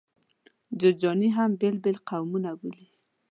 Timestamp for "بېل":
1.59-1.75, 1.83-1.97